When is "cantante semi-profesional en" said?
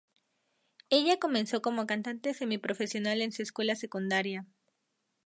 1.85-3.31